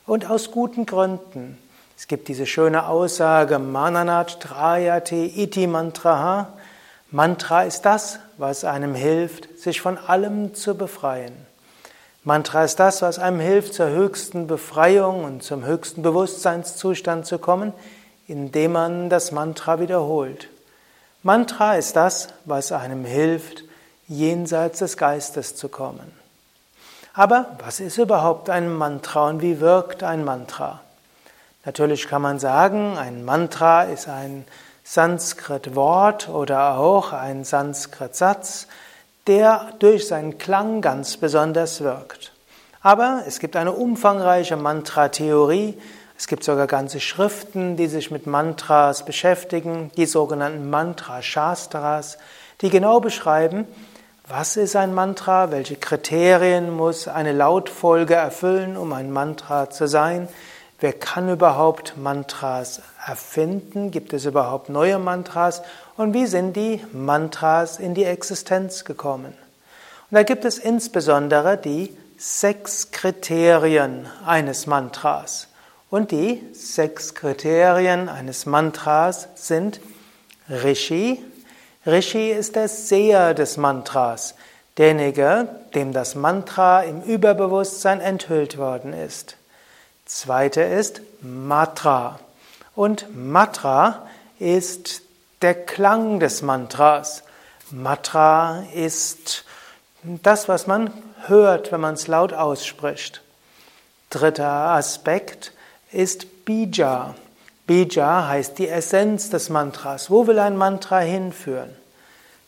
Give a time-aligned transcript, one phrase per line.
[0.07, 1.57] und aus guten Gründen.
[1.97, 6.49] Es gibt diese schöne Aussage, Mananat Trayate Iti Mantraha.
[7.13, 11.54] Mantra ist das, was einem hilft, sich von allem zu befreien.
[12.27, 17.75] Mantra ist das, was einem hilft, zur höchsten Befreiung und zum höchsten Bewusstseinszustand zu kommen,
[18.27, 20.49] indem man das Mantra wiederholt.
[21.23, 23.65] Mantra ist das, was einem hilft,
[24.09, 26.13] jenseits des Geistes zu kommen.
[27.13, 30.81] Aber was ist überhaupt ein Mantra und wie wirkt ein Mantra?
[31.67, 34.47] Natürlich kann man sagen, ein Mantra ist ein
[34.83, 38.67] Sanskrit-Wort oder auch ein Sanskrit-Satz,
[39.27, 42.33] der durch seinen Klang ganz besonders wirkt.
[42.83, 45.79] Aber es gibt eine umfangreiche Mantra-Theorie.
[46.19, 52.19] Es gibt sogar ganze Schriften, die sich mit Mantras beschäftigen, die sogenannten Mantra-Shastras,
[52.61, 53.67] die genau beschreiben,
[54.27, 60.29] was ist ein Mantra, welche Kriterien muss eine Lautfolge erfüllen, um ein Mantra zu sein,
[60.85, 65.63] wer kann überhaupt Mantras erfinden, gibt es überhaupt neue Mantras
[65.97, 69.33] und wie sind die Mantras in die Existenz gekommen.
[70.11, 75.49] Und da gibt es insbesondere die sechs Kriterien eines Mantras.
[75.89, 79.81] Und die sechs Kriterien eines Mantras sind
[80.51, 81.25] Rishi.
[81.87, 84.35] Rishi ist der Seher des Mantras,
[84.77, 89.39] derjenige, dem das Mantra im Überbewusstsein enthüllt worden ist.
[90.07, 92.19] Zweite ist Matra.
[92.75, 94.07] Und Matra
[94.39, 95.03] ist
[95.41, 97.23] der Klang des Mantras.
[97.71, 99.45] Matra ist
[100.03, 100.91] das, was man
[101.27, 103.23] hört, wenn man es laut ausspricht.
[104.11, 105.53] Dritter Aspekt
[105.91, 107.15] ist Bija.
[107.67, 110.11] Bija heißt die Essenz des Mantras.
[110.11, 111.75] Wo will ein Mantra hinführen?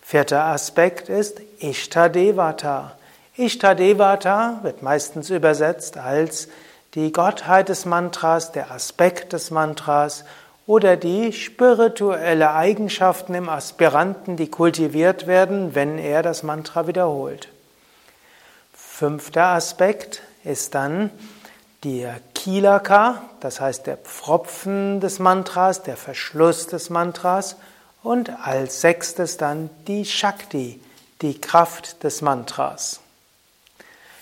[0.03, 2.97] Vierter Aspekt ist Ishtadevata.
[3.37, 6.49] Ishtadevata wird meistens übersetzt als
[6.97, 10.25] die Gottheit des Mantras, der Aspekt des Mantras
[10.67, 17.49] oder die spirituelle Eigenschaften im Aspiranten, die kultiviert werden, wenn er das Mantra wiederholt.
[18.73, 21.11] Fünfter Aspekt ist dann
[21.85, 27.57] der Kilaka, das heißt der Pfropfen des Mantras, der Verschluss des Mantras
[28.03, 30.81] und als sechstes dann die Shakti,
[31.21, 33.01] die Kraft des Mantras.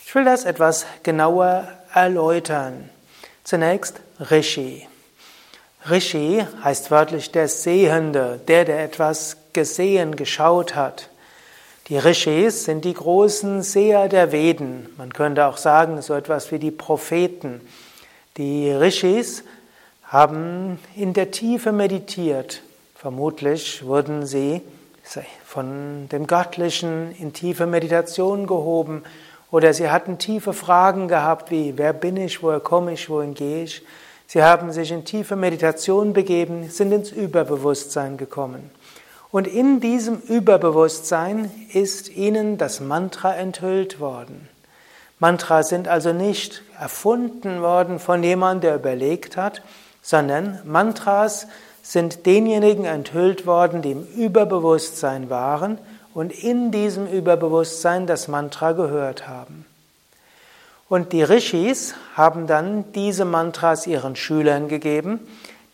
[0.05, 2.91] Ich will das etwas genauer erläutern.
[3.44, 4.87] Zunächst Rishi.
[5.88, 11.11] Rishi heißt wörtlich der Sehende, der, der etwas gesehen, geschaut hat.
[11.88, 14.88] Die Rishis sind die großen Seher der Veden.
[14.96, 17.61] Man könnte auch sagen, so etwas wie die Propheten.
[18.38, 19.44] Die Rishis
[20.05, 22.62] haben in der Tiefe meditiert.
[22.94, 24.62] Vermutlich wurden sie
[25.44, 29.05] von dem Göttlichen in tiefe Meditation gehoben
[29.50, 33.64] oder sie hatten tiefe Fragen gehabt wie, wer bin ich, woher komme ich, wohin gehe
[33.64, 33.82] ich?
[34.26, 38.70] Sie haben sich in tiefe Meditation begeben, sind ins Überbewusstsein gekommen.
[39.31, 44.49] Und in diesem Überbewusstsein ist ihnen das Mantra enthüllt worden.
[45.19, 49.62] Mantras sind also nicht erfunden worden von jemandem, der überlegt hat,
[50.02, 51.47] sondern Mantras
[51.82, 55.79] sind denjenigen enthüllt worden, die im Überbewusstsein waren
[56.14, 59.66] und in diesem Überbewusstsein das Mantra gehört haben.
[60.88, 65.20] Und die Rishis haben dann diese Mantras ihren Schülern gegeben.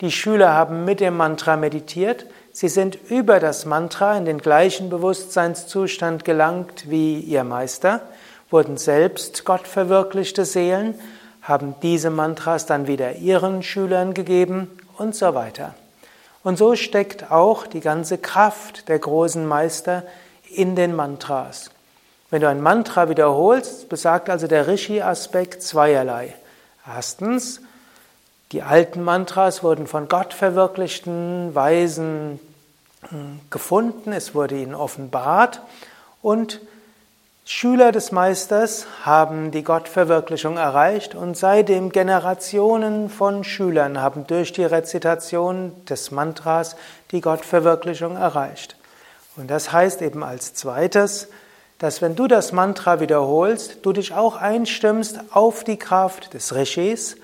[0.01, 2.25] Die Schüler haben mit dem Mantra meditiert.
[2.53, 8.01] Sie sind über das Mantra in den gleichen Bewusstseinszustand gelangt wie ihr Meister,
[8.51, 10.95] wurden selbst gottverwirklichte Seelen,
[11.43, 15.75] haben diese Mantras dann wieder ihren Schülern gegeben und so weiter.
[16.43, 20.05] Und so steckt auch die ganze Kraft der großen Meister
[20.55, 21.71] in den Mantras.
[22.31, 26.35] Wenn du ein Mantra wiederholst, besagt also der Rishi-Aspekt zweierlei.
[26.87, 27.61] Erstens,
[28.53, 32.41] die alten Mantras wurden von Gott verwirklichten Weisen
[33.09, 35.61] hm, gefunden, es wurde ihnen offenbart
[36.23, 36.61] und
[37.45, 44.65] Schüler des Meisters haben die Gottverwirklichung erreicht und seitdem Generationen von Schülern haben durch die
[44.65, 46.77] Rezitation des Mantras
[47.11, 48.77] die Gottverwirklichung erreicht.
[49.37, 51.29] Und das heißt eben als zweites,
[51.79, 57.17] dass wenn du das Mantra wiederholst, du dich auch einstimmst auf die Kraft des Rishis,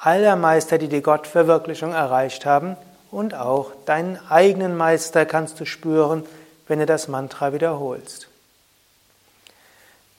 [0.00, 2.76] aller Meister, die die Gottverwirklichung erreicht haben,
[3.10, 6.24] und auch deinen eigenen Meister kannst du spüren,
[6.66, 8.28] wenn du das Mantra wiederholst.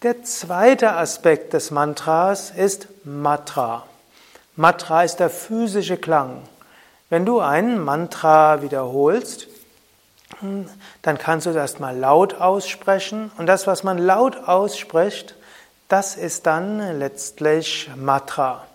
[0.02, 3.86] Der zweite Aspekt des Mantras ist Matra.
[4.56, 6.42] Matra ist der physische Klang.
[7.10, 9.48] Wenn du ein Mantra wiederholst,
[11.02, 15.36] dann kannst du es erstmal laut aussprechen und das, was man laut ausspricht,
[15.88, 18.66] das ist dann letztlich Matra.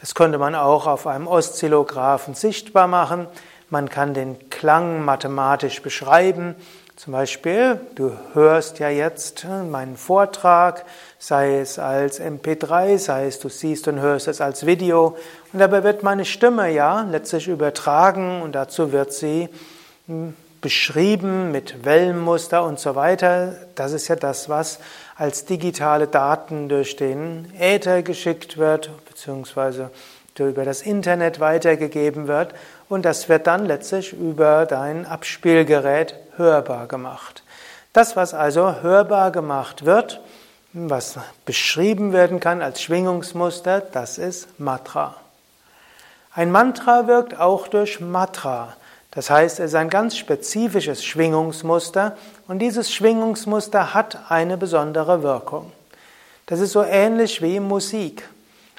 [0.00, 3.26] Das könnte man auch auf einem Oszillographen sichtbar machen.
[3.70, 6.54] Man kann den Klang mathematisch beschreiben.
[6.96, 10.84] Zum Beispiel, du hörst ja jetzt meinen Vortrag,
[11.18, 15.16] sei es als MP3, sei es du siehst und hörst es als Video.
[15.52, 19.48] Und dabei wird meine Stimme ja letztlich übertragen und dazu wird sie
[20.06, 23.54] hm, beschrieben mit Wellenmuster und so weiter.
[23.74, 24.78] Das ist ja das, was
[25.16, 29.90] als digitale Daten durch den Äther geschickt wird, beziehungsweise
[30.38, 32.54] über das Internet weitergegeben wird.
[32.88, 37.42] Und das wird dann letztlich über dein Abspielgerät hörbar gemacht.
[37.92, 40.20] Das, was also hörbar gemacht wird,
[40.72, 45.16] was beschrieben werden kann als Schwingungsmuster, das ist Matra.
[46.32, 48.76] Ein Mantra wirkt auch durch Matra.
[49.18, 52.16] Das heißt, es ist ein ganz spezifisches Schwingungsmuster
[52.46, 55.72] und dieses Schwingungsmuster hat eine besondere Wirkung.
[56.46, 58.22] Das ist so ähnlich wie Musik.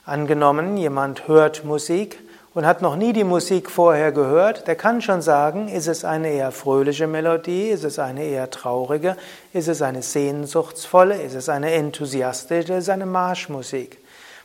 [0.05, 2.19] Angenommen, jemand hört Musik
[2.53, 6.29] und hat noch nie die Musik vorher gehört, der kann schon sagen, ist es eine
[6.29, 9.17] eher fröhliche Melodie, ist es eine eher traurige,
[9.51, 13.97] ist es eine sehnsuchtsvolle, ist es eine enthusiastische, ist es eine Marschmusik.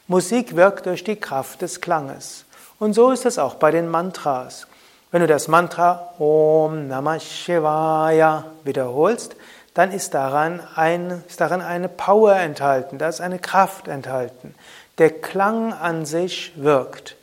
[0.08, 2.47] Musik wirkt durch die Kraft des Klanges.
[2.81, 4.67] Und so ist es auch bei den Mantras.
[5.14, 9.37] Wenn du das Mantra Om Namah Shivaya wiederholst,
[9.72, 14.56] dann ist daran, ein, ist darin eine Power enthalten, da ist eine Kraft enthalten.
[14.99, 17.14] Der Klang an sich wirkt.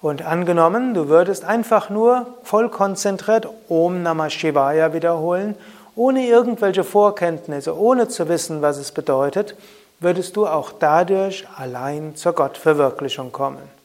[0.00, 5.56] Und angenommen, du würdest einfach nur voll konzentriert Om Namah Shivaya wiederholen,
[5.96, 9.56] ohne irgendwelche Vorkenntnisse, ohne zu wissen, was es bedeutet,
[9.98, 13.75] würdest du auch dadurch allein zur Gottverwirklichung kommen.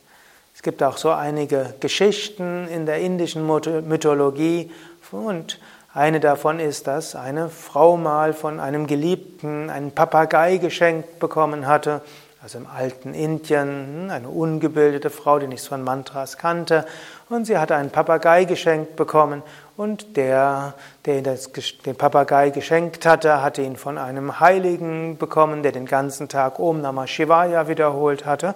[0.62, 4.70] Es gibt auch so einige Geschichten in der indischen Mythologie.
[5.12, 5.60] Und
[5.92, 12.02] eine davon ist, dass eine Frau mal von einem Geliebten einen Papagei geschenkt bekommen hatte,
[12.44, 16.86] also im alten Indien, hm, eine ungebildete Frau, die nichts von Mantras kannte,
[17.28, 19.42] und sie hatte einen Papagei geschenkt bekommen,
[19.78, 20.76] und der,
[21.06, 26.60] der den Papagei geschenkt hatte, hatte ihn von einem Heiligen bekommen, der den ganzen Tag
[26.60, 28.54] Om Namah Shivaya wiederholt hatte,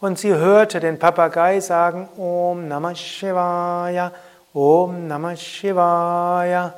[0.00, 4.12] und sie hörte den Papagei sagen Om Namah Shivaya,
[4.54, 6.74] Om Namah Shivaya.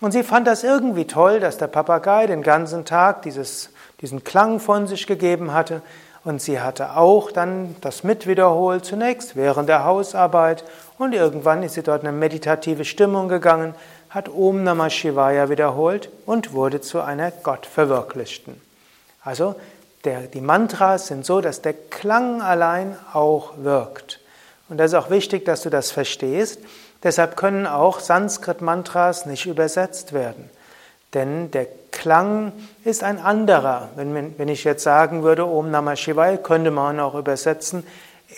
[0.00, 4.60] Und sie fand das irgendwie toll, dass der Papagei den ganzen Tag dieses, diesen Klang
[4.60, 5.82] von sich gegeben hatte.
[6.22, 10.64] Und sie hatte auch dann das mit wiederholt, zunächst während der Hausarbeit.
[10.98, 13.74] Und irgendwann ist sie dort in eine meditative Stimmung gegangen,
[14.10, 18.60] hat Om Namah Shivaya wiederholt und wurde zu einer Gottverwirklichten.
[19.22, 19.54] Also
[20.04, 24.20] der, die Mantras sind so, dass der Klang allein auch wirkt.
[24.68, 26.60] Und das ist auch wichtig, dass du das verstehst.
[27.02, 30.48] Deshalb können auch Sanskrit-Mantras nicht übersetzt werden.
[31.12, 32.52] Denn der Klang
[32.84, 33.88] ist ein anderer.
[33.96, 37.84] Wenn, wenn ich jetzt sagen würde, Om Namah Shivaya, könnte man auch übersetzen,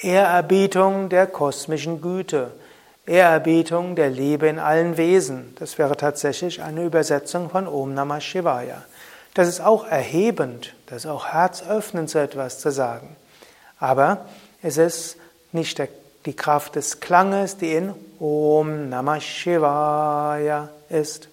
[0.00, 2.50] Ehrerbietung der kosmischen Güte,
[3.04, 5.54] Ehrerbietung der Liebe in allen Wesen.
[5.58, 8.84] Das wäre tatsächlich eine Übersetzung von Om Namah Shivaya.
[9.34, 13.16] Das ist auch erhebend, das ist auch herzöffnend, so etwas zu sagen.
[13.78, 14.26] Aber
[14.62, 15.16] es ist
[15.52, 15.88] nicht der
[16.24, 21.28] die Kraft des Klanges, die in Om Namah Shivaya ist.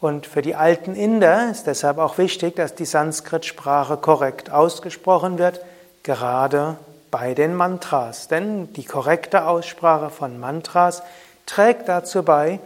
[0.00, 5.60] Und für die alten Inder ist deshalb auch wichtig, dass die Sanskrit-Sprache korrekt ausgesprochen wird,
[6.02, 6.76] gerade
[7.10, 8.28] bei den Mantras.
[8.28, 11.02] Denn die korrekte Aussprache von Mantras
[11.44, 12.60] trägt dazu bei,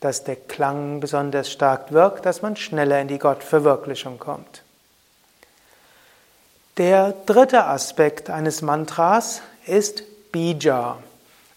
[0.00, 4.62] dass der Klang besonders stark wirkt, dass man schneller in die Gottverwirklichung kommt.
[6.76, 10.98] Der dritte Aspekt eines Mantras ist Bija.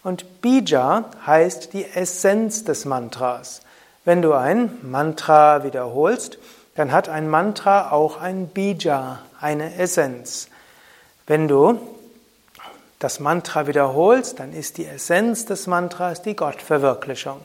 [0.02, 3.60] Und Bija heißt die Essenz des Mantras.
[4.06, 6.38] Wenn du ein Mantra wiederholst,
[6.74, 10.48] dann hat ein Mantra auch ein Bija, eine Essenz.
[11.26, 11.78] Wenn du
[12.98, 17.40] das Mantra wiederholst, dann ist die Essenz des Mantras die Gottverwirklichung.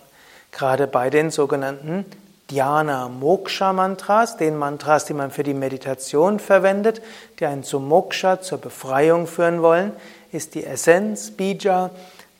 [0.56, 2.06] Gerade bei den sogenannten
[2.50, 7.02] Dhyana Moksha Mantras, den Mantras, die man für die Meditation verwendet,
[7.40, 9.92] die einen zu Moksha, zur Befreiung führen wollen,
[10.32, 11.90] ist die Essenz Bija,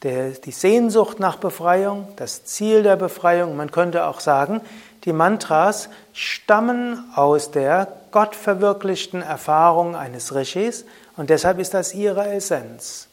[0.04, 3.58] der, die Sehnsucht nach Befreiung, das Ziel der Befreiung.
[3.58, 4.62] Man könnte auch sagen,
[5.04, 10.86] die Mantras stammen aus der gottverwirklichten Erfahrung eines Rishis
[11.18, 13.10] und deshalb ist das ihre Essenz.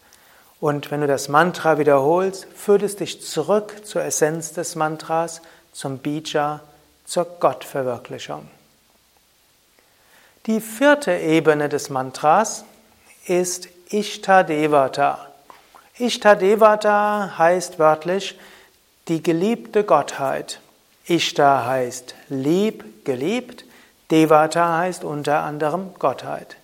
[0.62, 5.42] Und wenn du das Mantra wiederholst, führt es dich zurück zur Essenz des Mantras,
[5.72, 6.60] zum Bija,
[7.04, 8.48] zur Gottverwirklichung.
[10.46, 12.64] Die vierte Ebene des Mantras
[13.26, 15.26] ist Ishtadevata.
[15.98, 18.38] Ishtadevata heißt wörtlich
[19.08, 20.60] die geliebte Gottheit.
[21.08, 23.64] Ishta heißt lieb, geliebt.
[24.12, 26.56] Devata heißt unter anderem Gottheit.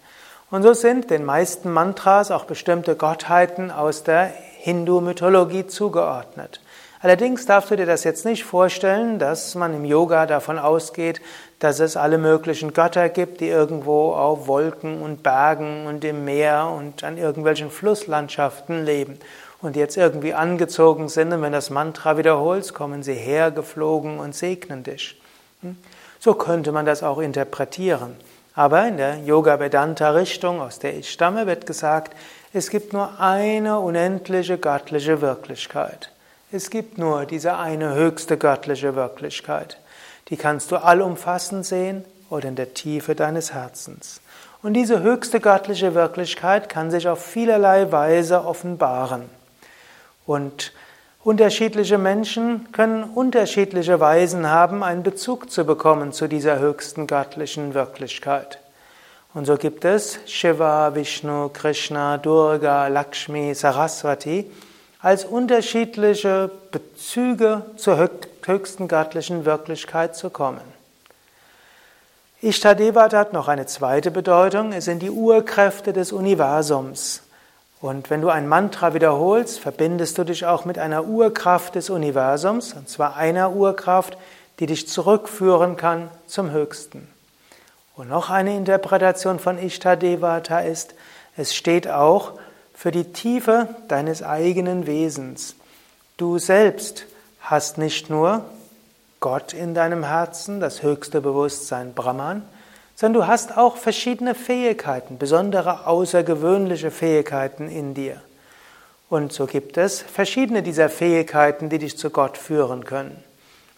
[0.51, 6.61] Und so sind den meisten Mantras auch bestimmte Gottheiten aus der Hindu-Mythologie zugeordnet.
[7.01, 11.21] Allerdings darfst du dir das jetzt nicht vorstellen, dass man im Yoga davon ausgeht,
[11.59, 16.73] dass es alle möglichen Götter gibt, die irgendwo auf Wolken und Bergen und im Meer
[16.77, 19.19] und an irgendwelchen Flusslandschaften leben
[19.61, 24.83] und jetzt irgendwie angezogen sind und wenn das Mantra wiederholst, kommen sie hergeflogen und segnen
[24.83, 25.21] dich.
[25.63, 25.77] Hm?
[26.19, 28.17] So könnte man das auch interpretieren.
[28.59, 32.13] Aber in der Yoga-Vedanta-Richtung, aus der ich stamme, wird gesagt,
[32.53, 36.11] es gibt nur eine unendliche göttliche Wirklichkeit.
[36.51, 39.79] Es gibt nur diese eine höchste göttliche Wirklichkeit.
[40.29, 44.21] Die kannst du allumfassend sehen oder in der Tiefe deines Herzens.
[44.61, 49.31] Und diese höchste göttliche Wirklichkeit kann sich auf vielerlei Weise offenbaren.
[50.27, 50.73] Und
[51.29, 58.59] Unterschiedliche Menschen können unterschiedliche Weisen haben, einen Bezug zu bekommen zu dieser höchsten göttlichen Wirklichkeit.
[59.35, 64.51] Und so gibt es Shiva, Vishnu, Krishna, Durga, Lakshmi, Saraswati
[65.03, 68.09] als unterschiedliche Bezüge zur
[68.47, 70.65] höchsten göttlichen Wirklichkeit zu kommen.
[72.41, 77.21] Ishtadevata hat noch eine zweite Bedeutung, es sind die Urkräfte des Universums.
[77.81, 82.73] Und wenn du ein Mantra wiederholst, verbindest du dich auch mit einer Urkraft des Universums,
[82.73, 84.19] und zwar einer Urkraft,
[84.59, 87.09] die dich zurückführen kann zum Höchsten.
[87.95, 90.95] Und noch eine Interpretation von Ishtadevata ist,
[91.37, 92.33] es steht auch
[92.75, 95.55] für die Tiefe deines eigenen Wesens.
[96.17, 97.07] Du selbst
[97.41, 98.45] hast nicht nur
[99.21, 102.43] Gott in deinem Herzen, das höchste Bewusstsein Brahman,
[102.99, 108.21] sondern du hast auch verschiedene Fähigkeiten, besondere außergewöhnliche Fähigkeiten in dir.
[109.09, 113.23] Und so gibt es verschiedene dieser Fähigkeiten, die dich zu Gott führen können.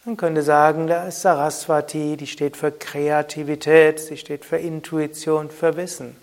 [0.07, 5.77] Man könnte sagen, da ist Saraswati, die steht für Kreativität, sie steht für Intuition, für
[5.77, 6.17] Wissen.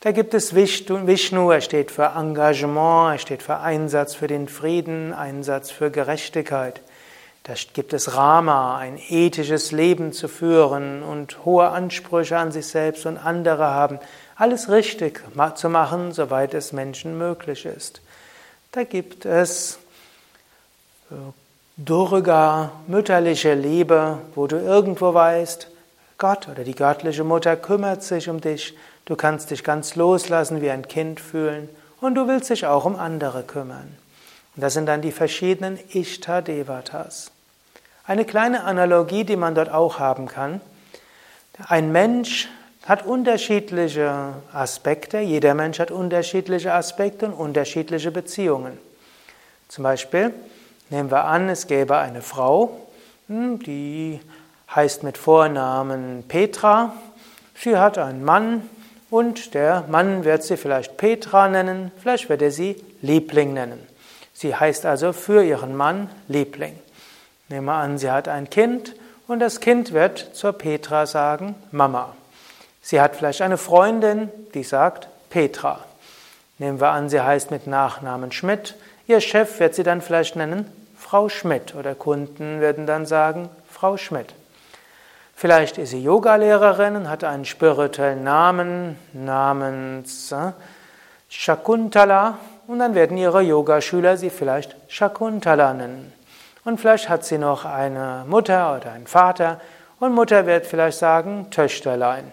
[0.00, 5.12] Da gibt es Vishnu, er steht für Engagement, er steht für Einsatz für den Frieden,
[5.12, 6.80] Einsatz für Gerechtigkeit.
[7.44, 13.04] Da gibt es Rama, ein ethisches Leben zu führen und hohe Ansprüche an sich selbst
[13.04, 13.98] und andere haben,
[14.36, 15.22] alles richtig
[15.56, 18.00] zu machen, soweit es Menschen möglich ist.
[18.70, 19.78] Da gibt es
[21.10, 21.14] äh,
[21.76, 25.66] Durga, mütterliche Liebe, wo du irgendwo weißt,
[26.18, 30.70] Gott oder die göttliche Mutter kümmert sich um dich, du kannst dich ganz loslassen wie
[30.70, 31.68] ein Kind fühlen
[32.00, 33.96] und du willst dich auch um andere kümmern.
[34.54, 37.31] Und das sind dann die verschiedenen Ishta-Devatas.
[38.04, 40.60] Eine kleine Analogie, die man dort auch haben kann.
[41.68, 42.48] Ein Mensch
[42.84, 48.76] hat unterschiedliche Aspekte, jeder Mensch hat unterschiedliche Aspekte und unterschiedliche Beziehungen.
[49.68, 50.34] Zum Beispiel
[50.90, 52.76] nehmen wir an, es gäbe eine Frau,
[53.28, 54.20] hm, die
[54.74, 56.94] heißt mit Vornamen Petra,
[57.54, 58.68] sie hat einen Mann
[59.10, 63.86] und der Mann wird sie vielleicht Petra nennen, vielleicht wird er sie Liebling nennen.
[64.32, 66.81] Sie heißt also für ihren Mann Liebling.
[67.52, 68.94] Nehmen wir an, sie hat ein Kind
[69.28, 72.16] und das Kind wird zur Petra sagen Mama.
[72.80, 75.80] Sie hat vielleicht eine Freundin, die sagt Petra.
[76.56, 78.74] Nehmen wir an, sie heißt mit Nachnamen Schmidt,
[79.06, 80.66] Ihr Chef wird sie dann vielleicht nennen
[80.96, 84.32] Frau Schmidt oder Kunden werden dann sagen Frau Schmidt.
[85.34, 90.52] Vielleicht ist sie Yogalehrerin und hat einen spirituellen Namen namens äh,
[91.28, 96.14] Shakuntala und dann werden ihre Yogaschüler sie vielleicht Shakuntala nennen.
[96.64, 99.60] Und vielleicht hat sie noch eine Mutter oder einen Vater
[99.98, 102.30] und Mutter wird vielleicht sagen Töchterlein.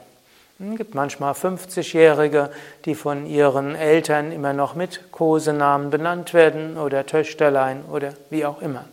[0.59, 2.51] Es gibt manchmal 50-Jährige,
[2.83, 8.61] die von ihren Eltern immer noch mit Kosenamen benannt werden oder Töchterlein oder wie auch
[8.61, 8.85] immer.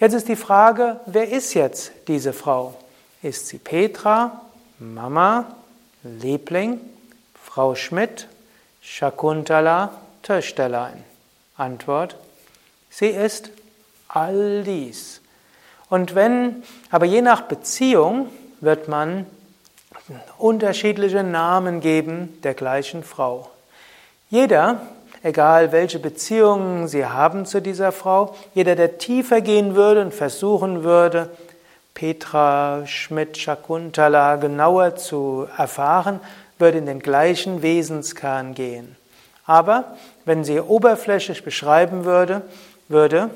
[0.00, 2.74] Jetzt ist die Frage, wer ist jetzt diese Frau?
[3.22, 4.40] Ist sie Petra,
[4.78, 5.44] Mama,
[6.02, 6.80] Liebling,
[7.34, 8.26] Frau Schmidt,
[8.80, 11.04] Shakuntala, Töchterlein?
[11.56, 12.16] Antwort,
[12.88, 13.50] sie ist
[14.12, 15.20] all dies.
[15.88, 18.28] Und wenn, aber je nach Beziehung
[18.60, 19.26] wird man
[20.38, 23.50] unterschiedliche Namen geben der gleichen Frau.
[24.28, 24.80] Jeder,
[25.22, 30.84] egal welche Beziehungen Sie haben zu dieser Frau, jeder, der tiefer gehen würde und versuchen
[30.84, 31.30] würde,
[31.94, 36.20] Petra Schmidt Shakuntala genauer zu erfahren,
[36.58, 38.96] würde in den gleichen Wesenskern gehen.
[39.44, 42.42] Aber wenn sie oberflächlich beschreiben würde,
[42.88, 43.30] würde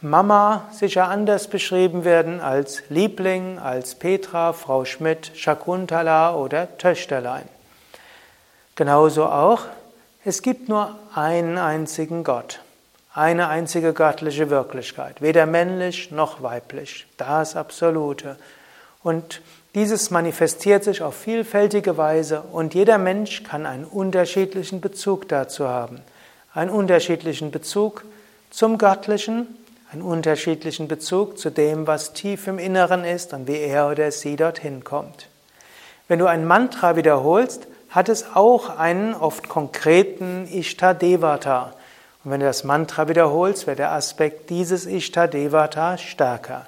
[0.00, 7.48] Mama sicher anders beschrieben werden als Liebling, als Petra, Frau Schmidt, Shakuntala oder Töchterlein.
[8.76, 9.62] Genauso auch,
[10.24, 12.60] es gibt nur einen einzigen Gott,
[13.12, 18.36] eine einzige göttliche Wirklichkeit, weder männlich noch weiblich, das Absolute.
[19.02, 19.42] Und
[19.74, 26.00] dieses manifestiert sich auf vielfältige Weise und jeder Mensch kann einen unterschiedlichen Bezug dazu haben.
[26.52, 28.04] Einen unterschiedlichen Bezug
[28.54, 29.48] zum Göttlichen
[29.90, 34.36] einen unterschiedlichen Bezug zu dem, was tief im Inneren ist und wie er oder sie
[34.36, 35.28] dorthin kommt.
[36.06, 41.72] Wenn du ein Mantra wiederholst, hat es auch einen oft konkreten Ishta-Devata.
[42.22, 46.66] Und wenn du das Mantra wiederholst, wird der Aspekt dieses Ishta-Devata stärker.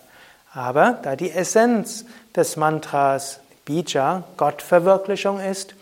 [0.53, 5.77] Aber da die Essenz des Mantras Bija, Gottverwirklichung ist,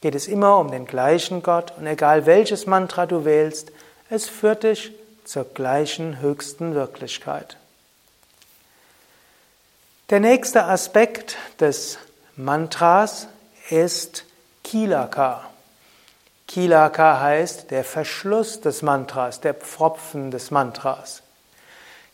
[0.00, 3.72] geht es immer um den gleichen Gott und egal welches Mantra du wählst,
[4.08, 4.92] es führt dich
[5.30, 7.56] zur gleichen höchsten Wirklichkeit.
[10.10, 11.98] Der nächste Aspekt des
[12.34, 13.28] Mantras
[13.68, 14.24] ist
[14.64, 15.44] Kilaka.
[16.48, 21.22] Kilaka heißt der Verschluss des Mantras, der Pfropfen des Mantras.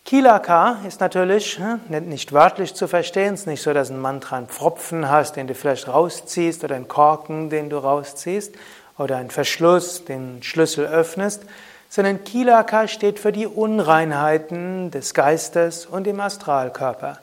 [0.05, 4.37] Kilaka ist natürlich hm, nicht wörtlich zu verstehen, es ist nicht so, dass ein Mantra
[4.37, 8.55] einen Pfropfen hast, den du vielleicht rausziehst oder einen Korken, den du rausziehst
[8.99, 11.45] oder einen Verschluss, den Schlüssel öffnest,
[11.89, 17.19] sondern Kilaka steht für die Unreinheiten des Geistes und im Astralkörper.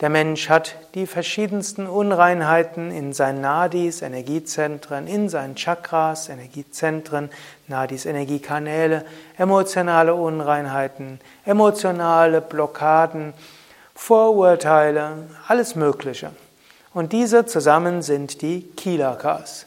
[0.00, 7.30] Der Mensch hat die verschiedensten Unreinheiten in seinen Nadis, Energiezentren, in seinen Chakras, Energiezentren,
[7.66, 9.06] Nadis, Energiekanäle,
[9.38, 13.32] emotionale Unreinheiten, emotionale Blockaden,
[13.94, 15.12] Vorurteile,
[15.48, 16.30] alles Mögliche.
[16.92, 19.64] Und diese zusammen sind die Kilakas.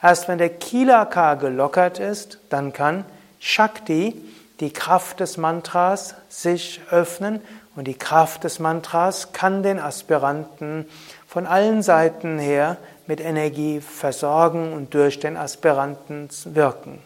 [0.00, 3.04] Erst wenn der Kilaka gelockert ist, dann kann
[3.44, 4.14] Shakti,
[4.60, 7.40] die Kraft des Mantras, sich öffnen
[7.74, 10.88] und die Kraft des Mantras kann den Aspiranten
[11.26, 12.76] von allen Seiten her
[13.08, 17.02] mit Energie versorgen und durch den Aspiranten wirken.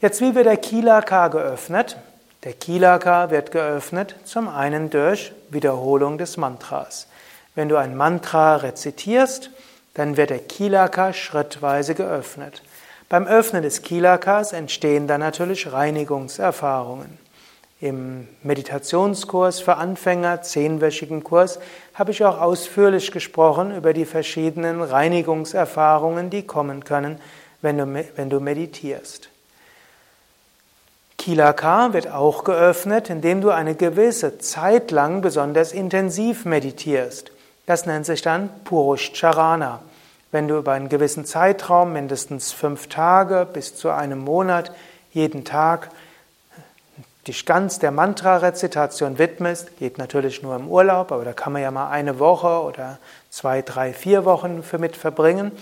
[0.00, 1.98] Jetzt, wie wird der Kilaka geöffnet?
[2.44, 7.08] Der Kilaka wird geöffnet zum einen durch Wiederholung des Mantras.
[7.54, 9.50] Wenn du ein Mantra rezitierst,
[9.92, 12.62] dann wird der Kilaka schrittweise geöffnet.
[13.08, 17.18] Beim Öffnen des Kilakas entstehen dann natürlich Reinigungserfahrungen.
[17.80, 21.58] Im Meditationskurs für Anfänger, zehnwöchigen Kurs,
[21.92, 27.20] habe ich auch ausführlich gesprochen über die verschiedenen Reinigungserfahrungen, die kommen können,
[27.60, 29.28] wenn du, wenn du meditierst.
[31.18, 37.32] Kilaka wird auch geöffnet, indem du eine gewisse Zeit lang besonders intensiv meditierst.
[37.66, 39.80] Das nennt sich dann Purushcharana.
[40.34, 44.72] Wenn du über einen gewissen Zeitraum, mindestens fünf Tage bis zu einem Monat,
[45.12, 45.90] jeden Tag
[47.28, 51.70] dich ganz der Mantra-Rezitation widmest, geht natürlich nur im Urlaub, aber da kann man ja
[51.70, 52.98] mal eine Woche oder
[53.30, 55.52] zwei, drei, vier Wochen für mit verbringen.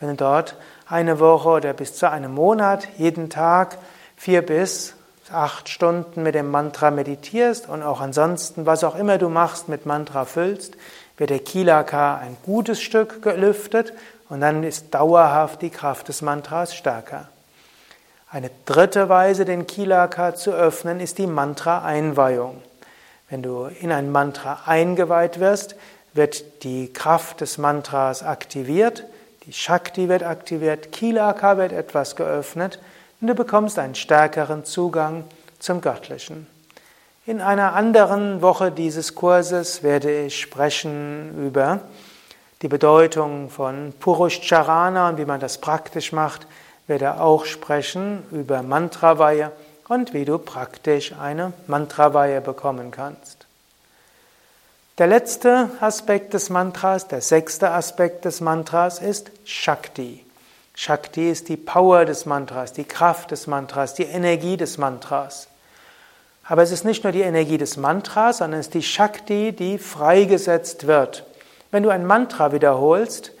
[0.00, 0.56] Wenn du dort
[0.88, 3.78] eine Woche oder bis zu einem Monat jeden Tag
[4.16, 4.94] vier bis
[5.30, 9.86] acht Stunden mit dem Mantra meditierst und auch ansonsten, was auch immer du machst, mit
[9.86, 10.76] Mantra füllst,
[11.16, 13.92] wird der Kilaka ein gutes Stück gelüftet
[14.28, 17.28] und dann ist dauerhaft die Kraft des Mantras stärker.
[18.30, 22.60] Eine dritte Weise, den Kilaka zu öffnen, ist die Mantra-Einweihung.
[23.30, 25.76] Wenn du in ein Mantra eingeweiht wirst,
[26.12, 29.04] wird die Kraft des Mantras aktiviert,
[29.46, 32.80] die Shakti wird aktiviert, Kilaka wird etwas geöffnet,
[33.20, 35.24] und du bekommst einen stärkeren Zugang
[35.58, 36.46] zum Göttlichen.
[37.26, 41.80] In einer anderen Woche dieses Kurses werde ich sprechen über
[42.62, 46.46] die Bedeutung von Purushcharana und wie man das praktisch macht.
[46.86, 49.52] Werde auch sprechen über Mantraweihe
[49.88, 53.46] und wie du praktisch eine Mantraweihe bekommen kannst.
[54.98, 60.24] Der letzte Aspekt des Mantras, der sechste Aspekt des Mantras ist Shakti.
[60.74, 65.48] Shakti ist die Power des Mantras, die Kraft des Mantras, die Energie des Mantras.
[66.44, 69.78] Aber es ist nicht nur die Energie des Mantras, sondern es ist die Shakti, die
[69.78, 71.24] freigesetzt wird.
[71.70, 73.32] Wenn du ein Mantra wiederholst,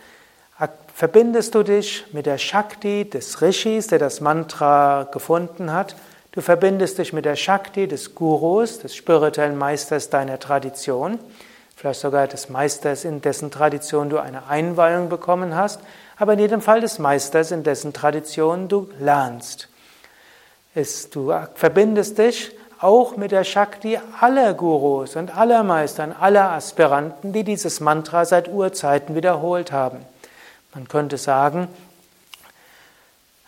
[0.94, 5.96] verbindest du dich mit der Shakti des Rishis, der das Mantra gefunden hat.
[6.32, 11.18] Du verbindest dich mit der Shakti des Gurus, des spirituellen Meisters deiner Tradition,
[11.76, 15.80] vielleicht sogar des Meisters, in dessen Tradition du eine Einweihung bekommen hast
[16.16, 19.68] aber in jedem Fall des Meisters, in dessen Tradition du lernst.
[21.12, 27.44] Du verbindest dich auch mit der Shakti aller Gurus und aller Meistern, aller Aspiranten, die
[27.44, 29.98] dieses Mantra seit Urzeiten wiederholt haben.
[30.74, 31.68] Man könnte sagen,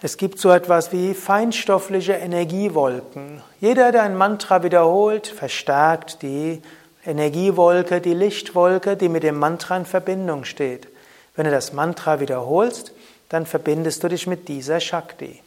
[0.01, 3.43] es gibt so etwas wie feinstoffliche Energiewolken.
[3.61, 6.63] Jeder, der ein Mantra wiederholt, verstärkt die
[7.05, 10.87] Energiewolke, die Lichtwolke, die mit dem Mantra in Verbindung steht.
[11.35, 12.93] Wenn du das Mantra wiederholst,
[13.29, 15.41] dann verbindest du dich mit dieser Shakti.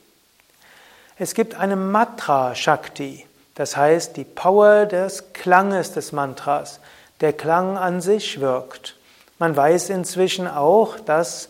[1.18, 6.80] Es gibt eine Matra Shakti, das heißt die Power des Klanges des Mantras.
[7.20, 8.96] Der Klang an sich wirkt.
[9.40, 11.50] Man weiß inzwischen auch, dass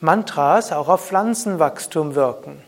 [0.00, 2.62] Mantras auch auf Pflanzenwachstum wirken,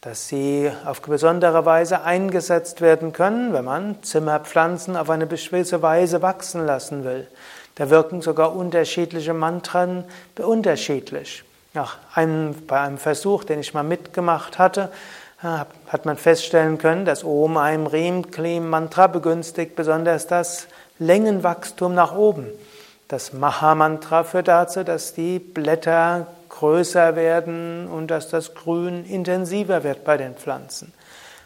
[0.00, 6.22] dass sie auf besondere Weise eingesetzt werden können, wenn man Zimmerpflanzen auf eine bestimmte Weise
[6.22, 7.28] wachsen lassen will.
[7.76, 10.04] Da wirken sogar unterschiedliche Mantren
[10.36, 11.44] unterschiedlich.
[11.72, 14.90] Nach einem, bei einem Versuch, den ich mal mitgemacht hatte,
[15.42, 20.66] hat man feststellen können, dass Om Aim Rim Klim Mantra begünstigt besonders das
[20.98, 22.46] Längenwachstum nach oben.
[23.08, 30.04] Das Maha-Mantra führt dazu, dass die Blätter größer werden und dass das Grün intensiver wird
[30.04, 30.92] bei den Pflanzen.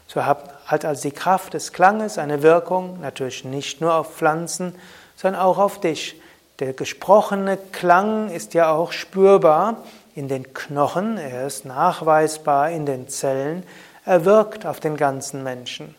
[0.08, 4.74] So hat also die Kraft des Klanges eine Wirkung, natürlich nicht nur auf Pflanzen,
[5.16, 6.20] sondern auch auf dich.
[6.58, 9.76] Der gesprochene Klang ist ja auch spürbar
[10.14, 13.64] in den Knochen, er ist nachweisbar in den Zellen,
[14.04, 15.94] er wirkt auf den ganzen Menschen.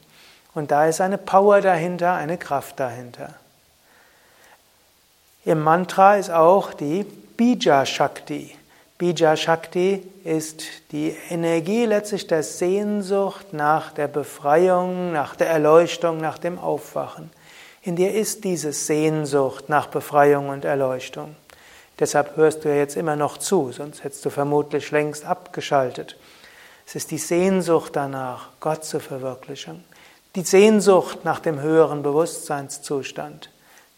[0.54, 3.34] Und da ist eine Power dahinter, eine Kraft dahinter.
[5.44, 8.56] Im Mantra ist auch die Bija Shakti.
[8.98, 16.38] Bija Shakti ist die Energie letztlich der Sehnsucht nach der Befreiung, nach der Erleuchtung, nach
[16.38, 17.30] dem Aufwachen.
[17.84, 21.36] In dir ist diese Sehnsucht nach Befreiung und Erleuchtung.
[22.00, 26.18] Deshalb hörst du ja jetzt immer noch zu, sonst hättest du vermutlich längst abgeschaltet.
[26.86, 29.84] Es ist die Sehnsucht danach, Gott zu verwirklichen.
[30.36, 33.50] Die Sehnsucht nach dem höheren Bewusstseinszustand.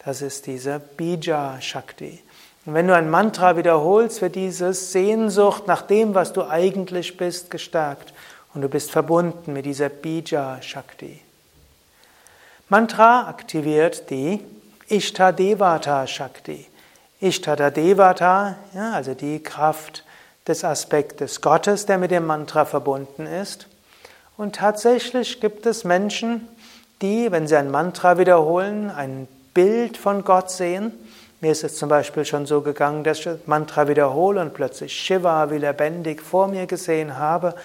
[0.05, 2.21] Das ist diese Bija Shakti.
[2.65, 7.49] Und wenn du ein Mantra wiederholst, wird diese Sehnsucht nach dem, was du eigentlich bist,
[7.49, 8.13] gestärkt.
[8.53, 11.21] Und du bist verbunden mit dieser Bija Shakti.
[12.69, 14.41] Mantra aktiviert die
[14.89, 16.67] Ishtadevata Shakti.
[17.19, 20.03] Ishtadevata, ja, also die Kraft
[20.47, 23.67] des Aspektes Gottes, der mit dem Mantra verbunden ist.
[24.37, 26.47] Und tatsächlich gibt es Menschen,
[27.01, 30.91] die, wenn sie ein Mantra wiederholen, ein Bild von Gott sehen.
[31.41, 34.93] Mir ist es zum Beispiel schon so gegangen, dass ich das Mantra wiederhole und plötzlich
[34.93, 37.55] Shiva wie lebendig vor mir gesehen habe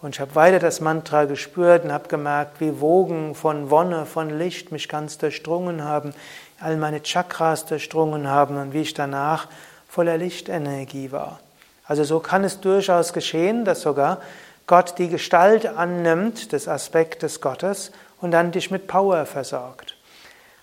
[0.00, 4.38] und ich habe weiter das Mantra gespürt und habe gemerkt, wie Wogen von Wonne, von
[4.38, 6.14] Licht mich ganz durchdrungen haben,
[6.60, 9.46] all meine Chakras durchdrungen haben und wie ich danach
[9.88, 11.40] voller Lichtenergie war.
[11.84, 14.20] Also so kann es durchaus geschehen, dass sogar
[14.66, 17.90] Gott die Gestalt annimmt des Aspektes Gottes
[18.20, 19.96] und dann dich mit Power versorgt.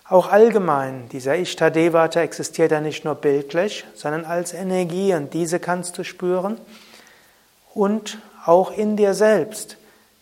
[0.08, 5.98] Auch allgemein, dieser Ishtadevata existiert ja nicht nur bildlich, sondern als Energie und diese kannst
[5.98, 6.60] du spüren
[7.74, 9.76] und auch in dir selbst.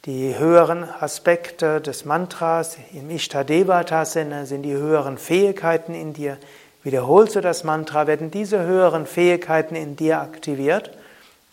[0.07, 6.37] Die höheren Aspekte des Mantras im Ishtadevata-Sinne sind die höheren Fähigkeiten in dir.
[6.83, 10.91] Wiederholst du das Mantra, werden diese höheren Fähigkeiten in dir aktiviert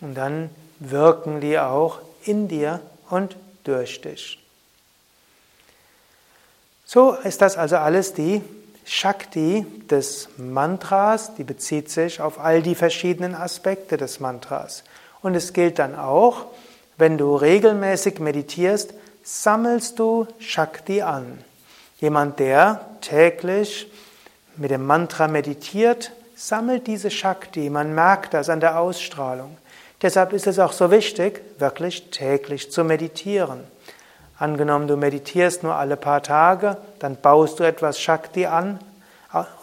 [0.02, 4.38] und dann wirken die auch in dir und durch dich.
[6.84, 8.42] So ist das also alles die
[8.84, 14.84] Shakti des Mantras, die bezieht sich auf all die verschiedenen Aspekte des Mantras.
[15.22, 16.48] Und es gilt dann auch,
[17.02, 21.40] wenn du regelmäßig meditierst, sammelst du Shakti an.
[21.98, 23.92] Jemand, der täglich
[24.56, 27.72] mit dem Mantra meditiert, sammelt diese Shakti.
[27.72, 29.58] Man merkt das an der Ausstrahlung.
[30.00, 33.62] Deshalb ist es auch so wichtig, wirklich täglich zu meditieren.
[34.38, 38.78] Angenommen, du meditierst nur alle paar Tage, dann baust du etwas Shakti an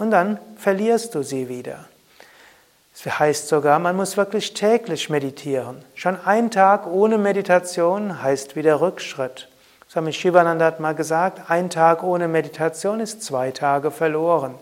[0.00, 1.87] und dann verlierst du sie wieder.
[3.00, 5.84] Es heißt sogar, man muss wirklich täglich meditieren.
[5.94, 9.46] Schon ein Tag ohne Meditation heißt wieder Rückschritt.
[9.88, 14.56] Swami Shivananda hat mal gesagt, ein Tag ohne Meditation ist zwei Tage verloren.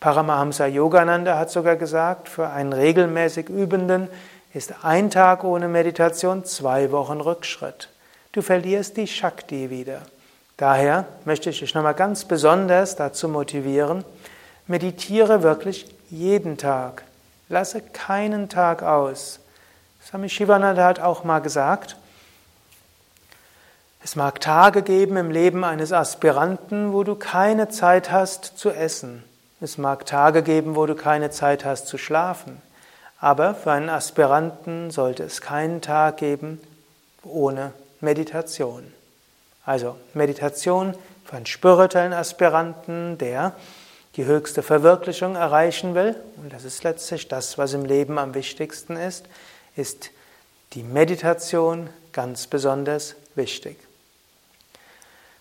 [0.00, 4.08] Paramahamsa Yogananda hat sogar gesagt, für einen regelmäßig Übenden
[4.52, 7.90] ist ein Tag ohne Meditation zwei Wochen Rückschritt.
[8.32, 10.02] Du verlierst die Shakti wieder.
[10.56, 14.04] Daher möchte ich dich nochmal ganz besonders dazu motivieren,
[14.66, 17.04] meditiere wirklich jeden Tag.
[17.48, 19.40] Lasse keinen Tag aus.
[20.04, 21.96] Swami Shivananda hat auch mal gesagt,
[24.02, 29.24] es mag Tage geben im Leben eines Aspiranten, wo du keine Zeit hast zu essen.
[29.60, 32.62] Es mag Tage geben, wo du keine Zeit hast zu schlafen.
[33.20, 36.60] Aber für einen Aspiranten sollte es keinen Tag geben
[37.24, 38.92] ohne Meditation.
[39.64, 43.52] Also Meditation für einen spirituellen Aspiranten, der
[44.18, 48.96] die höchste Verwirklichung erreichen will, und das ist letztlich das, was im Leben am wichtigsten
[48.96, 49.26] ist,
[49.76, 50.10] ist
[50.72, 53.78] die Meditation ganz besonders wichtig.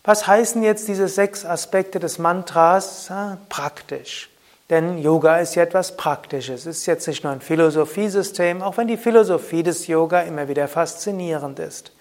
[0.04, 3.12] Was heißen jetzt diese sechs Aspekte des Mantras
[3.50, 4.30] praktisch?
[4.70, 6.68] Denn Yoga ist ja etwas Praktisches.
[6.68, 10.68] Es ist jetzt nicht nur ein Philosophiesystem, auch wenn die Philosophie des Yoga immer wieder
[10.68, 11.94] faszinierend ist.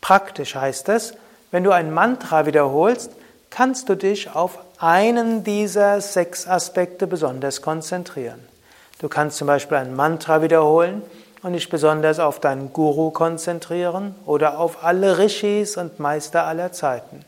[0.00, 1.14] Praktisch heißt es,
[1.50, 3.10] wenn du ein Mantra wiederholst,
[3.50, 8.38] kannst du dich auf einen dieser sechs Aspekte besonders konzentrieren.
[8.98, 11.00] Du kannst zum Beispiel ein Mantra wiederholen
[11.42, 17.24] und dich besonders auf deinen Guru konzentrieren oder auf alle Rishis und Meister aller Zeiten.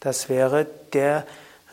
[0.00, 1.24] Das wäre der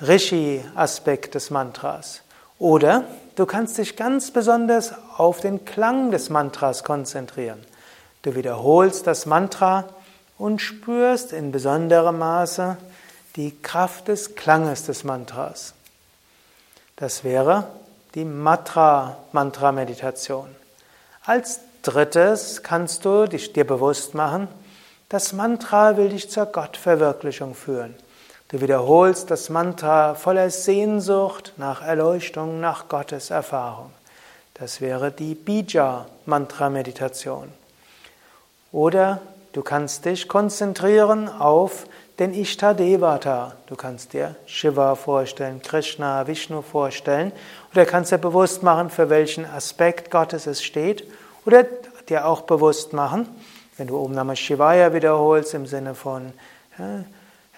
[0.01, 2.21] Rishi-Aspekt des Mantras.
[2.57, 3.03] Oder
[3.35, 7.59] du kannst dich ganz besonders auf den Klang des Mantras konzentrieren.
[8.21, 9.83] Du wiederholst das Mantra
[10.37, 12.77] und spürst in besonderem Maße
[13.35, 15.73] die Kraft des Klanges des Mantras.
[16.95, 17.67] Das wäre
[18.15, 20.55] die Matra-Mantra-Meditation.
[21.25, 24.47] Als drittes kannst du dich dir bewusst machen,
[25.09, 27.95] das Mantra will dich zur Gottverwirklichung führen.
[28.49, 33.91] Du wiederholst das Mantra voller Sehnsucht nach Erleuchtung, nach Gottes Erfahrung.
[34.55, 37.53] Das wäre die Bija-Mantra-Meditation.
[38.71, 41.87] Oder Du kannst dich konzentrieren auf
[42.19, 43.53] den Ishtadevata.
[43.67, 47.31] Du kannst dir Shiva vorstellen, Krishna, Vishnu vorstellen
[47.71, 51.05] oder kannst dir bewusst machen, für welchen Aspekt Gottes es steht
[51.45, 51.63] oder
[52.09, 53.27] dir auch bewusst machen,
[53.77, 56.33] wenn du Om Namah Shivaya wiederholst im Sinne von
[56.77, 57.03] ja,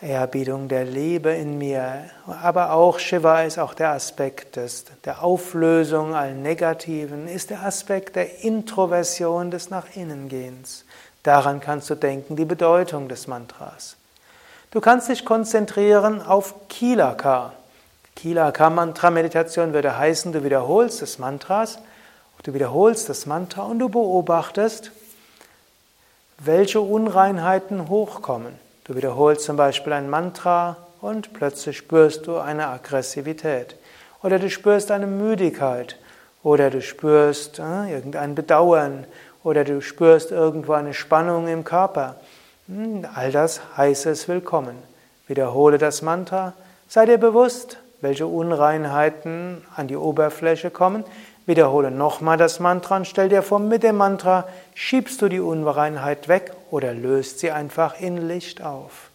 [0.02, 2.06] Ehrerbietung der Liebe in mir,
[2.42, 8.16] aber auch Shiva ist auch der Aspekt des, der Auflösung allen Negativen, ist der Aspekt
[8.16, 10.86] der Introversion des Nach innen Gehens.
[11.22, 13.96] Daran kannst du denken, die Bedeutung des Mantras.
[14.72, 17.52] Du kannst dich konzentrieren auf Kilaka.
[18.16, 21.80] Kilaka-Mantra-Meditation würde heißen, du wiederholst das Mantras,
[22.44, 24.92] du wiederholst das Mantra und du beobachtest,
[26.40, 28.54] welche Unreinheiten hochkommen.
[28.86, 33.76] Du wiederholst zum Beispiel ein Mantra und plötzlich spürst du eine Aggressivität.
[34.24, 35.98] Oder du spürst eine Müdigkeit.
[36.44, 39.06] Oder du spürst äh, irgendein Bedauern
[39.44, 42.16] oder du spürst irgendwo eine Spannung im Körper.
[43.16, 44.78] All das heiße es willkommen.
[45.28, 46.54] Wiederhole das Mantra,
[46.88, 51.04] sei dir bewusst, welche Unreinheiten an die Oberfläche kommen.
[51.46, 56.30] Wiederhole nochmal das Mantra und stell dir vor, mit dem Mantra schiebst du die Unreinheit
[56.30, 59.10] weg oder löst sie einfach in Licht auf.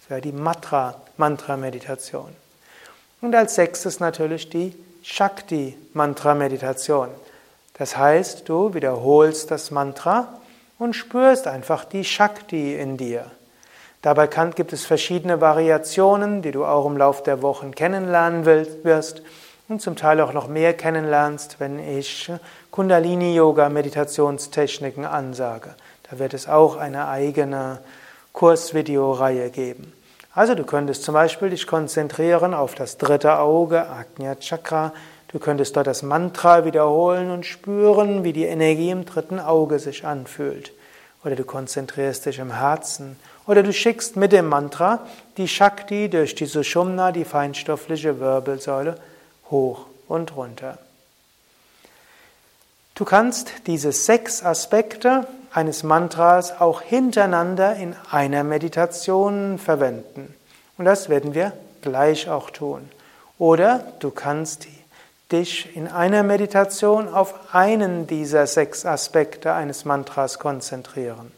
[0.00, 2.34] Das wäre die Mantra-Meditation.
[3.20, 7.10] Und als sechstes natürlich die Shakti-Mantra-Meditation.
[7.74, 10.37] Das heißt, du wiederholst das Mantra
[10.78, 13.26] und spürst einfach die Shakti in dir.
[14.02, 19.22] Dabei kann, gibt es verschiedene Variationen, die du auch im Laufe der Wochen kennenlernen wirst
[19.68, 22.30] und zum Teil auch noch mehr kennenlernst, wenn ich
[22.70, 25.74] Kundalini-Yoga-Meditationstechniken ansage.
[26.08, 27.80] Da wird es auch eine eigene
[28.32, 29.92] Kursvideoreihe geben.
[30.32, 34.92] Also du könntest zum Beispiel dich konzentrieren auf das dritte Auge, Ajna Chakra,
[35.28, 40.06] Du könntest dort das Mantra wiederholen und spüren, wie die Energie im dritten Auge sich
[40.06, 40.72] anfühlt.
[41.22, 43.18] Oder du konzentrierst dich im Herzen.
[43.46, 48.98] Oder du schickst mit dem Mantra die Shakti durch die Sushumna, die feinstoffliche Wirbelsäule,
[49.50, 50.78] hoch und runter.
[52.94, 60.34] Du kannst diese sechs Aspekte eines Mantras auch hintereinander in einer Meditation verwenden.
[60.78, 62.88] Und das werden wir gleich auch tun.
[63.38, 64.66] Oder du kannst
[65.30, 71.32] dich in einer Meditation auf einen dieser sechs Aspekte eines Mantras konzentrieren.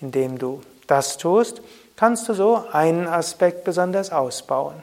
[0.00, 1.60] Indem du das tust,
[1.96, 4.82] kannst du so einen Aspekt besonders ausbauen.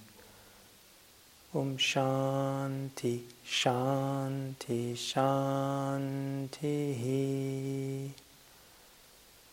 [1.53, 6.59] um Shanti, Shanti, Shanti.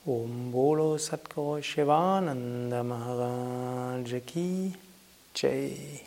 [0.07, 4.73] Om Bolo Satguru Shivananda Maharaj Ki
[5.35, 6.01] Jai.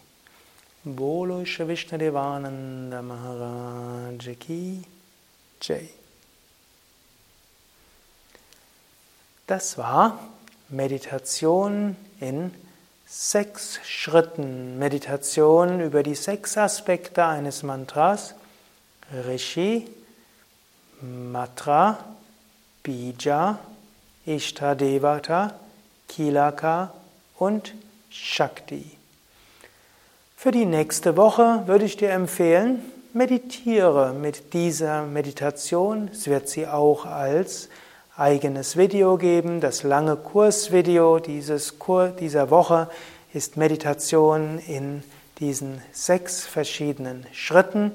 [0.86, 4.86] Bolo Shri Vishnadevananda Maharaj Ki
[5.60, 5.90] Jai.
[9.46, 10.18] Das war
[10.70, 12.52] Meditation in
[13.14, 14.80] sechs Schritten.
[14.80, 18.36] Meditation über die sechs Aspekte eines Mantras.
[19.28, 19.86] Rishi,
[21.02, 22.00] Matra,
[22.84, 23.60] Bija,
[24.26, 25.56] Ishtadevata,
[26.08, 26.94] Kilaka
[27.38, 27.74] und
[28.10, 28.90] Shakti.
[30.38, 36.10] Für die nächste Woche würde ich dir empfehlen, meditiere mit dieser Meditation.
[36.14, 37.68] Es wird sie auch als
[38.22, 39.62] eigenes Video geben.
[39.62, 42.88] Das lange Kursvideo dieses Kur dieser Woche
[43.34, 45.04] ist Meditation in
[45.40, 47.92] diesen sechs verschiedenen Schritten.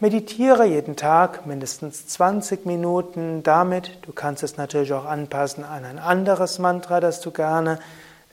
[0.00, 3.98] Meditiere jeden Tag mindestens 20 Minuten damit.
[4.02, 7.78] Du kannst es natürlich auch anpassen an ein anderes Mantra, das du gerne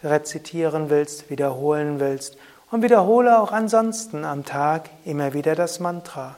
[0.04, 2.36] rezitieren willst, wiederholen willst.
[2.72, 6.36] Und wiederhole auch ansonsten am Tag immer wieder das Mantra.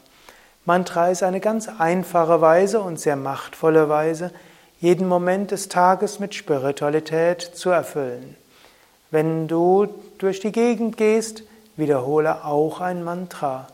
[0.66, 4.32] Mantra ist eine ganz einfache Weise und sehr machtvolle Weise,
[4.80, 8.36] jeden Moment des Tages mit Spiritualität zu erfüllen.
[9.10, 9.88] Wenn du
[10.18, 11.44] durch die Gegend gehst,
[11.78, 13.68] wiederhole auch ein Mantra.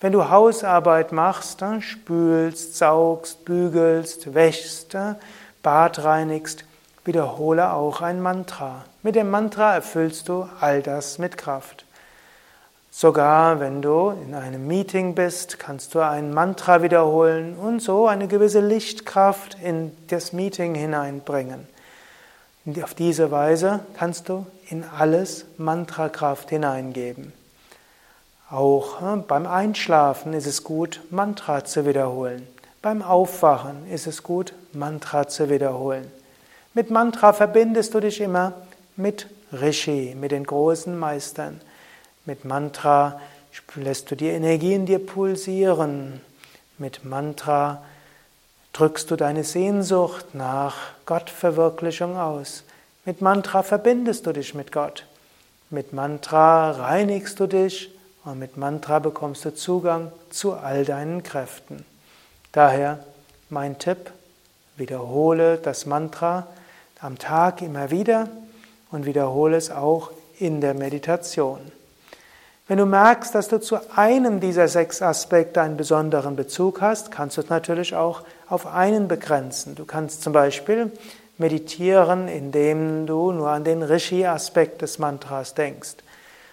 [0.00, 4.96] Wenn du Hausarbeit machst, spülst, saugst, bügelst, wäschst,
[5.62, 6.64] Bad reinigst,
[7.04, 8.84] wiederhole auch ein Mantra.
[9.02, 11.84] Mit dem Mantra erfüllst du all das mit Kraft.
[12.90, 18.26] Sogar wenn du in einem Meeting bist, kannst du ein Mantra wiederholen und so eine
[18.26, 21.68] gewisse Lichtkraft in das Meeting hineinbringen.
[22.82, 27.32] auf diese Weise kannst du in alles Mantrakraft hineingeben.
[28.50, 32.46] Auch hm, beim Einschlafen ist es gut, Mantra zu wiederholen.
[32.82, 36.10] Beim Aufwachen ist es gut, Mantra zu wiederholen.
[36.74, 38.54] Mit Mantra verbindest du dich immer
[38.96, 41.60] mit Rishi, mit den großen Meistern.
[42.30, 43.20] Mit Mantra
[43.74, 46.20] lässt du die Energie in dir pulsieren.
[46.78, 47.82] Mit Mantra
[48.72, 52.62] drückst du deine Sehnsucht nach Gottverwirklichung aus.
[53.04, 55.06] Mit Mantra verbindest du dich mit Gott.
[55.70, 57.90] Mit Mantra reinigst du dich
[58.24, 61.84] und mit Mantra bekommst du Zugang zu all deinen Kräften.
[62.52, 63.00] Daher
[63.48, 64.12] mein Tipp,
[64.76, 66.46] wiederhole das Mantra
[67.00, 68.28] am Tag immer wieder
[68.92, 71.58] und wiederhole es auch in der Meditation.
[72.70, 77.36] Wenn du merkst, dass du zu einem dieser sechs Aspekte einen besonderen Bezug hast, kannst
[77.36, 79.74] du es natürlich auch auf einen begrenzen.
[79.74, 80.92] Du kannst zum Beispiel
[81.36, 85.96] meditieren, indem du nur an den Rishi-Aspekt des Mantras denkst.